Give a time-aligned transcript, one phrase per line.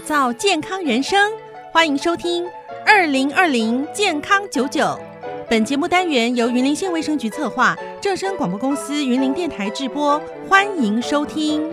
[0.00, 1.30] 造健康人生，
[1.72, 2.44] 欢迎收听
[2.84, 4.98] 二零二零健康九九。
[5.48, 11.72] 本节目单元由云林县卫生局策划，正声广播公司云林电台制播，欢迎收听。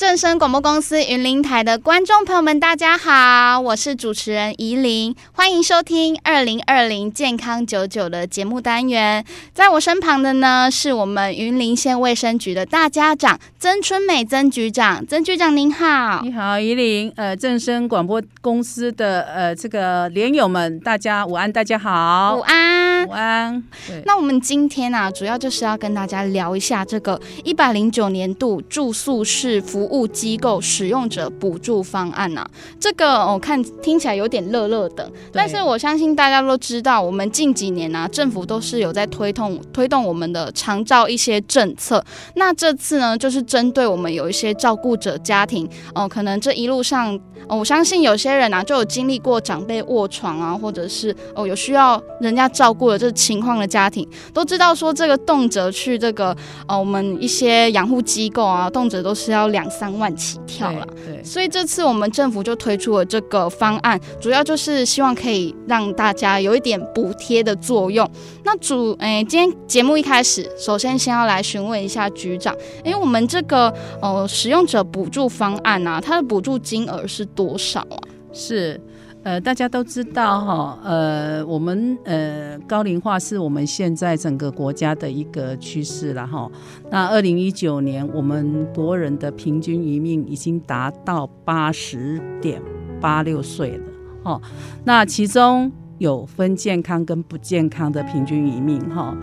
[0.00, 9.22] 正声广播公司云林台的观众朋友们，大家好，我是主持人怡琳，欢迎收听二零二零健康九九的节目单元。
[9.52, 23.62] 在我身旁的呢，是我们云林县卫生局的大家长曾春美曾局长，曾局长您好，你好，怡琳，呃，正声广播公司的呃这个连友们，大家午安，大家好，午安，午安。
[24.06, 29.50] 那我们今天啊，主要就是要跟大家聊一下这个一百零九年度住宿式。
[29.50, 42.04] 是服务机构使用者补助方案呐、啊，这个我、哦、看听起来有点乐乐的，但是我相信大家都知道，我们近几年啊，政府都是有在推动推动我们的长照一些政策。
[42.34, 47.18] 那这次呢，就是针对我们有一些照顾者家庭，哦，可能这一路上，
[47.48, 56.36] 哦，我相信有些人啊，就有经历过长辈卧床啊，或者是哦有需要人家照顾的这情况的家庭，都知道说这个动辄去这个
[56.68, 59.30] 哦我们一些养护机构啊，动辄都是。
[59.30, 68.10] 要两三万起跳了，对，所以这次我们政府就推出了这个方案，主要就是希望可以让大家有一点补贴的作用。
[68.44, 72.54] 那主，哎，今天节目一开始，首先先要来询问一下局长，
[72.84, 77.96] 因为我们这个呃使用者补助方案啊，它的补助金额是多少啊？
[78.32, 78.80] 是。
[79.22, 86.50] 呃，大家都知道哈，呃，我们呃高龄化是我们现在整个国家的一个趋势了哈。
[86.90, 92.62] 那二零一九年，我们国人的平均余命已经达到八十点
[92.98, 93.84] 八六岁了
[94.24, 94.40] 哈。
[94.84, 99.14] 那其中有分健康跟不健康的平均余命哈。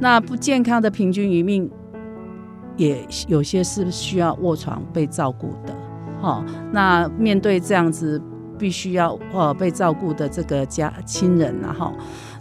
[0.00, 1.70] 那不健康的平均余命，
[2.78, 5.76] 也有些是需要卧床被照顾的
[6.22, 6.42] 哈。
[6.72, 8.18] 那面对这样子。
[8.58, 11.92] 必须要呃被照顾的这个家亲人然后，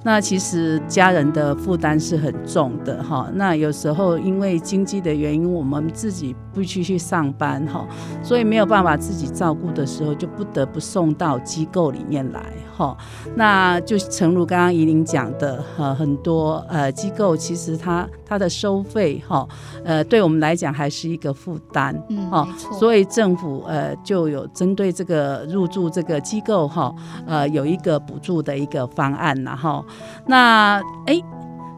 [0.04, 3.30] 那其实家人的负担是很重的哈。
[3.34, 7.86] 那有时候因为经济的原因，我们自己必须去上班哈，
[8.24, 12.42] 所以没有办法自己照顾的时候，就不得不送到机构里面来
[12.76, 12.96] 哈。
[13.36, 19.48] 那就诚如刚刚怡琳讲的哈，很多呃机构其实它它的收费哈，
[19.84, 22.48] 呃对我们来讲还是一个负担，嗯，哈，
[22.80, 26.94] 所以政府呃就有针对这个入住这个机构哈，
[27.26, 29.84] 呃有一个补助的一个方案然后，
[30.28, 31.22] 那哎。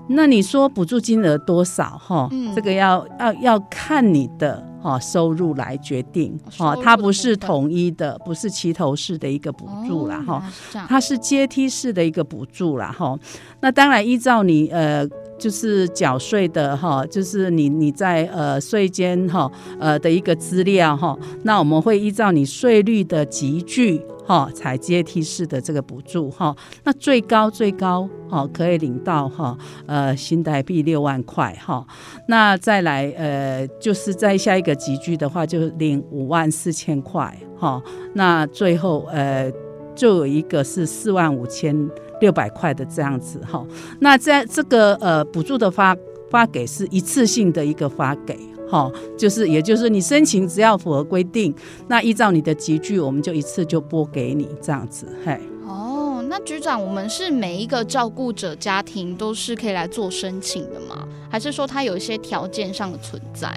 [0.08, 1.98] 那你说补助金额多少？
[1.98, 6.38] 哈、嗯，这个要要要看你的哈收入来决定。
[6.58, 10.24] 哈，它不是统一的，不是齐头式的一个补助啦。
[10.26, 10.36] 哈、
[10.74, 12.92] 哦，它是阶梯式的一个补助啦。
[12.92, 13.18] 哈，
[13.62, 15.08] 那当然依照你呃。
[15.38, 19.52] 就是缴税的哈，就是你你在呃税间哈
[19.82, 21.14] 呃的一个资料哈，
[21.44, 31.86] 那我们会依照你税率的级距哈，采阶梯式的这个补助哈，那最高最高哈可以领到哈呃新台币六万块哈，
[32.28, 37.82] 那再来呃就是在下一个集聚的话就领五万四千块哈，
[38.14, 39.52] 那最后呃
[39.96, 41.90] 就有一个是四万五千。
[42.22, 43.62] 六百块的这样子哈，
[44.00, 45.94] 那在这个呃补助的发
[46.30, 51.54] 发给是一次性的一个发给哈，就是也就是你申请只要符合规定，
[51.88, 55.40] 那依照你的集聚，我们就一次就拨给你这样子嘿。
[55.68, 61.08] 哦，那局长，我们是每一个照顾者家庭都是可以来做申请的吗？
[61.30, 63.56] 还是说它有一些条件上的存在？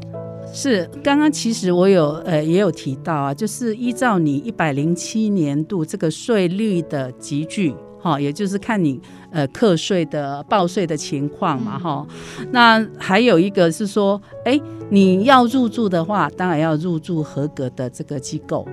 [0.52, 7.74] 是，刚刚其实我有呃也有提到啊，就是依照你一百零七年度这个税率的级距。
[8.00, 9.00] 哈，也就是看你
[9.30, 12.06] 呃课税的报税的情况嘛，哈、
[12.38, 12.46] 嗯。
[12.52, 18.66] 那还有一个是说，哎、欸，你要入住的话，当然要入住合格的这个机构，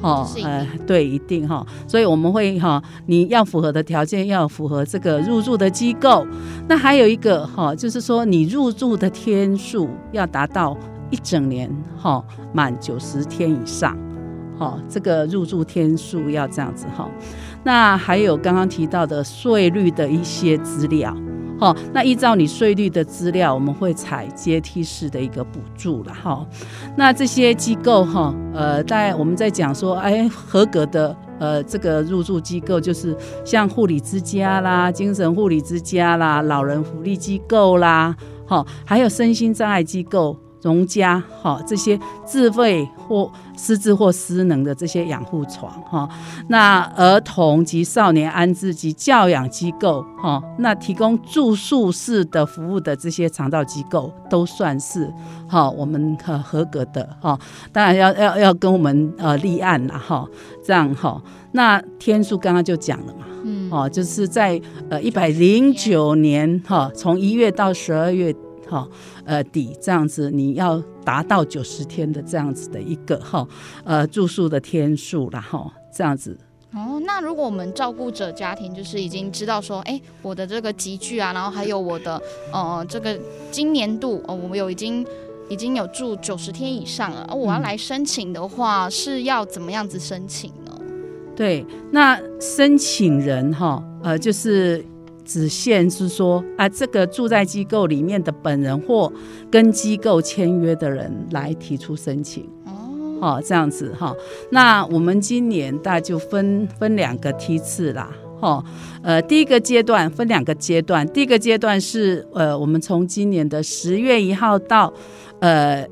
[0.00, 1.66] 哦、嗯，呃，对，一定哈。
[1.86, 6.26] 所以我们会哈，你要符合的条件要符合这个入住的机构。
[6.68, 10.76] 那还有一个哈，就是说你入住的天数要达到
[11.10, 11.68] 一整年
[11.98, 13.98] 哈，满九十天以上，
[14.60, 17.08] 哈，这个入住天数要这样子哈。
[17.64, 21.16] 那还有刚刚提到的税率的一些资料，
[21.58, 26.46] 哈，那依照你税率的资料，我们会采阶梯式的一个补助了，哈。
[26.94, 33.16] 那这些机构，哈，呃，在我们在讲说，哎，合格的，呃，这个入住机构就是
[33.46, 38.14] 像护理之家啦、精神护理之家啦、老人福利机构啦，
[38.46, 40.36] 哈，还有身心障碍机构。
[40.62, 46.08] 农家哈这些自费或失智或失能的这些养护床哈，
[46.48, 55.12] 那儿童及少年安置及教养机构哈，那提供住宿式的服务的这些长照机构都算是
[55.48, 57.38] 哈我们合合格的哈，
[57.72, 60.26] 当然要要要跟我们呃立案了哈，
[60.64, 61.22] 这样哈，
[61.52, 68.34] 那天数刚刚就讲了嘛，嗯，哦，就是在呃一百零九年哈，从一月到十二月。
[68.70, 68.88] 哈，
[69.24, 73.46] 呃，底这样子，你要达到九十天的这样子的一个哈，
[73.84, 76.38] 呃，住宿的天数然后这样子。
[76.72, 82.22] 哦，那如果我们照顾者家庭就是已经知道说，哎，我的这个集聚啊，然后还有我的
[82.52, 83.18] 呃这个
[83.50, 85.04] 今年度，哦，我们有已经
[85.48, 90.72] 已经有住九十天以上了，我要来申请的话，嗯、是要怎么样子申请呢？
[91.34, 94.84] 对，那申请人哈，呃，就是。
[95.30, 99.12] 只限是说啊，这个住在机构里面的本人或
[99.48, 104.12] 跟机构签约的人来提出申请哦，哦，这样子哈。
[104.50, 108.10] 那我们今年大概就分分两个梯次啦，
[108.40, 108.64] 哈。
[109.02, 114.92] 呃，第一个阶段分两个阶段，第一个阶段是呃，我们从今年的十月一号到
[115.38, 115.86] 呃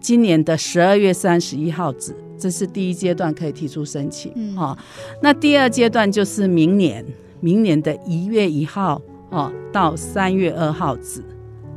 [0.00, 4.78] 今年的十二月三十一号止，这是第一阶段可以提出申请，嗯，哈。
[5.20, 7.04] 那第二阶段就是明年。
[7.40, 9.00] 明年的一月一号
[9.30, 11.22] 哦，到三月二号止，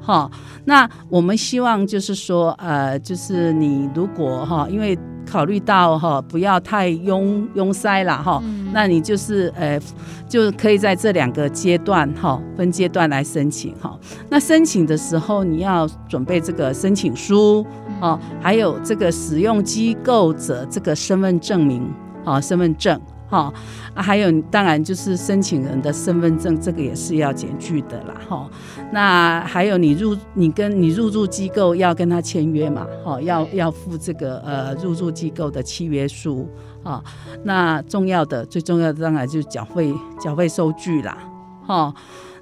[0.02, 0.30] 哈，
[0.66, 8.42] 那我们希望就是说，呃，就是你如果哈，因为考虑到哈，不要太拥拥塞了哈，
[8.74, 9.80] 那你就是呃，
[10.28, 13.98] 就可以在这两个阶段哈，分阶段来申请哈。
[14.30, 17.66] 那申请的时候，你要准备这个申请书
[18.02, 21.88] 哦，还有这个使用机构者这个身份证明
[22.26, 23.00] 啊，身份证。
[23.32, 23.54] 哈，
[23.96, 28.14] 还有当然就是申请人的身份证，这个也是要检具的啦。
[28.28, 28.50] 哈，
[28.92, 32.86] 那还有你入你跟你入住机构要跟他签约嘛？
[33.06, 36.46] 哈，要要付这个呃入住机构的契约书
[36.84, 37.02] 啊。
[37.46, 41.18] 那重要的最重要的当然就是缴费缴费收据啦。
[41.66, 41.94] 哈，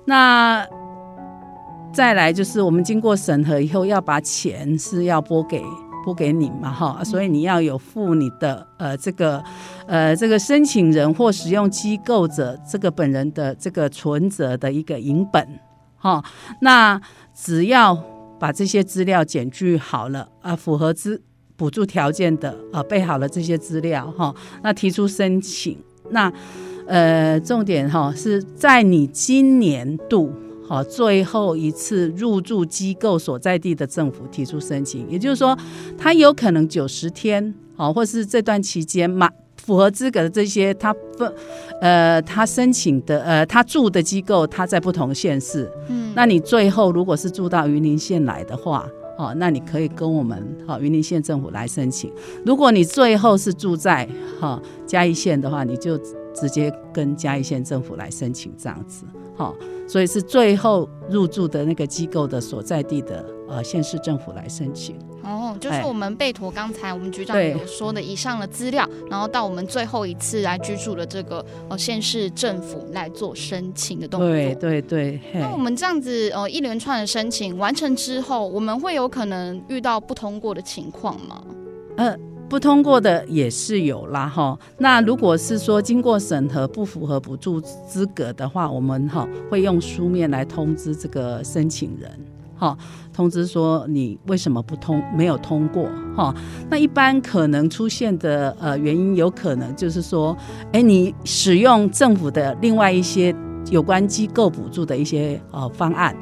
[0.06, 0.66] 那
[1.94, 5.64] 再来就是我们经过审核以后要把钱是要拨给。
[6.04, 9.44] 拨给你嘛，哈，所以你要有付你的呃这个
[9.88, 15.48] 呃这个申请人或使用机构者这个本人的这个存折的一个银本，
[15.98, 16.24] 哈，
[16.62, 17.00] 那
[17.34, 17.98] 只要
[18.40, 21.22] 把这些资料检具好了啊，符合资
[21.56, 25.78] 补助条件的啊，备好了这些资料哈，那提出申请，
[26.10, 26.32] 那
[26.88, 30.34] 呃重点哈是在你今年度。
[30.70, 35.58] 好，最后一次入住机构所在地的政府提出申请，也就是说，
[35.98, 41.28] 他有可能九十天，好，或是这段期间满，符合资格的这些，他不，
[41.82, 48.88] 呃，他申请的，呃，他住的机构，他在不同县市，嗯，那你最后如果是住到云林县来的话，
[49.18, 52.14] 哦，那你可以跟我们好云林县政府来申请。
[52.46, 54.08] 如果你最后是住在
[54.40, 56.00] 哈嘉义县的话，你就
[56.34, 59.06] 直接跟嘉义县政府来申请这样子，
[59.36, 59.56] 好。
[59.88, 74.30] 所以是最后入住的那个机构的所在地的呃县市政府来申请哦，就是我们备妥刚才我们局长有说的以上的资料，然后到我们最后一次来居住的这个呃县市政府来做申请的动作。
[74.30, 75.20] 对对对。
[75.34, 81.44] 那我们这样子呃一连串的申请完成之后，我们会有可能遇到不通过的情况吗？
[81.98, 82.16] 呃。
[82.50, 92.12] 不通过的也是有啦哈，那如果是说经过审核不符合补助资格的话，我们哈会用书面来通知这个申请人，
[92.58, 92.76] 哈，
[93.14, 96.34] 通知说你为什么不通没有通过哈。
[96.72, 100.36] 那一般可能出现的呃原因，有可能就是说，
[100.72, 103.34] 哎，你使用政府的另外一些
[103.70, 106.16] 有关机构补助的一些呃方案。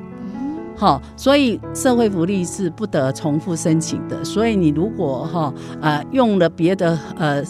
[0.78, 4.24] 好，所以社会福利是不得重复申请的。
[4.24, 7.44] 所以你如果哈呃用了别的呃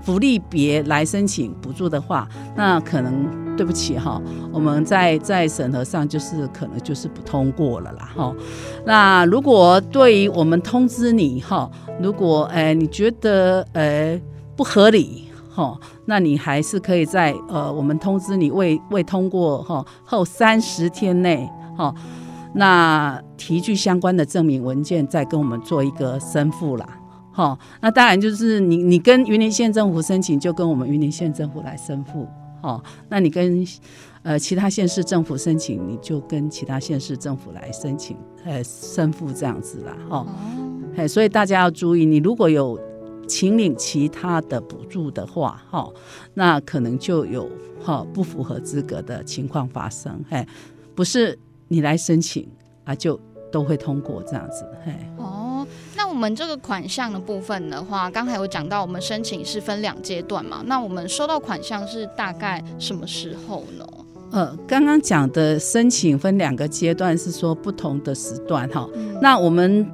[0.00, 8.32] 福利别来申请补助的话，那可能对不起哈，我们在在审核上就是可能就是不通过了啦哈。
[8.86, 11.68] 那如果对于我们通知你哈，
[12.00, 14.16] 如果哎你觉得呃
[14.54, 21.92] 不合理哈，那你还是可以在呃我们通知你未未通过哈后三十天内哈。
[22.54, 26.86] 那提具相关的证明文件，再跟我们做一个申付啦，
[27.30, 32.26] 好，那当然就是你你跟云林县政府申请，就跟我们云林县政府来申付，
[32.62, 33.64] 好，那你跟
[34.22, 40.26] 呃其他县市政府申请，你就跟其他县市政府来申请，呃申付这样子啦，哈，
[40.96, 42.80] 哎，所以大家要注意，你如果有
[43.28, 45.88] 请领其他的补助的话，哈，
[46.34, 47.48] 那可能就有
[47.80, 50.44] 哈不符合资格的情况发生，嘿，
[50.94, 51.38] 不是。
[51.68, 52.48] 你来申请
[52.84, 53.18] 啊，就
[53.52, 54.92] 都会通过这样子，嘿。
[55.16, 60.62] 哦，那我们这个款项的部分的话，刚才有讲到，我们申请是分两阶段嘛？
[60.66, 63.86] 那我们收到款项是大概什么时候呢？
[64.30, 68.86] 呃，刚刚讲的申请分两个阶段，是说不同的时段哈。
[68.94, 69.90] 嗯、那我们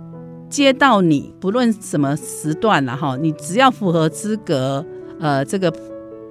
[0.51, 4.85] 接到你不论什么时段了哈，你只要符合资格，
[5.21, 5.73] 呃，这个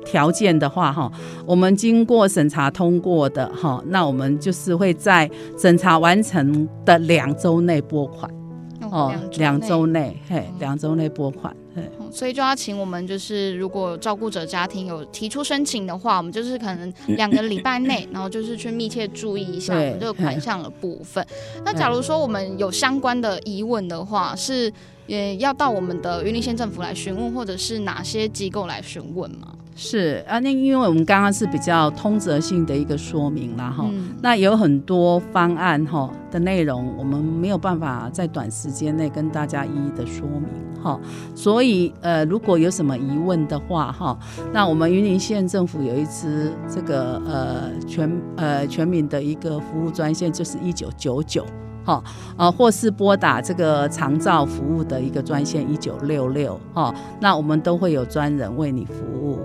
[0.03, 1.11] 条件的话哈，
[1.45, 8.29] 我们经过审查通过的哈，那我们就是会在审查完成的两周内拨款。
[8.91, 11.55] 哦，两周内，嘿，两周内拨款。
[11.75, 11.81] 嘿
[12.11, 21.25] 所以就要请我们，就是如果照顾者家庭有提出申请的话，我们就是可能两个礼拜内，然后就是去密切注意一下我们这个款项的部分。
[21.65, 24.71] 那假如说我们有相关的疑问的话，是
[25.07, 29.55] 也要到我们的云林县政府来询问，或者是哪些机构来询问吗？
[29.75, 40.99] 是啊，那因为我们刚刚是比较通则性的一个说明啦哈，嗯、那有很多方案哈的内容，我们没有办法在短时间内跟大家一一的说明哈，
[41.33, 44.17] 所以呃，如果有什么疑问的话哈，
[44.53, 51.45] 那我们云林县政府有一支这个呃全呃全民的一个服务专线，就是一九九九
[51.83, 52.03] 哈，
[52.37, 59.39] 呃或是拨打这个长照服务的一个专线一九六六哈，那我们都会有专人为你服务。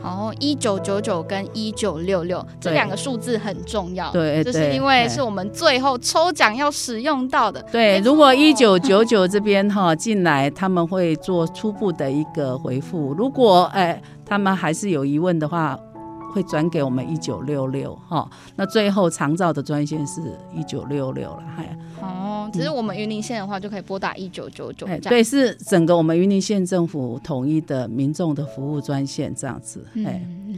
[0.00, 7.62] 好，一九九九跟一九六六这两个数字很重要，对，就是因为是我们最后抽奖要使用到的。
[7.72, 13.12] 对，如果一九九九这边哈进来，他们会做初步的一个回复。
[13.14, 15.78] 如果哎他们还是有疑问的话，
[16.32, 18.28] 会转给我们一九六六哈。
[18.54, 20.20] 那最后长照的专线是
[20.54, 21.78] 一九六六了，嗨。
[22.48, 24.86] 哦，只是我们云林县的话，就可以拨打一九九九。
[25.02, 29.84] 对，是整个我们云林县政府统一的民众的服务专线这样子。
[29.94, 30.04] 嗯，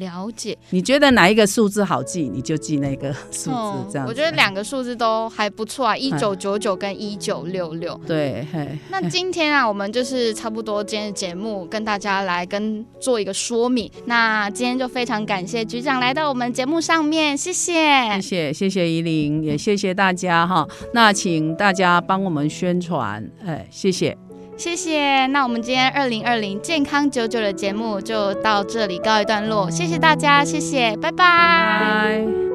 [0.01, 0.59] 了解。
[0.71, 4.09] 你觉得哪一个数字好记，你就记那个 数字这样子。
[4.09, 7.99] 我觉得两个数字都还不错啊，一九九九跟一九六六。
[8.07, 8.45] 对，
[8.91, 13.91] 那今天啊，我们就是差不多今天的节目跟大家来跟做一个说明。
[14.05, 20.69] 那今天就非常感谢局长来到我们节目上面，谢谢，谢谢，谢谢宜玲，也谢谢大家哈。
[20.93, 21.31] 那请。
[21.31, 24.19] 请大家帮我们宣传，哎，谢谢，
[24.61, 25.27] 谢谢。
[25.29, 32.50] 那我们今天二零二零健康九九的节目就到这里告一段落，谢谢大家，谢谢，拜拜。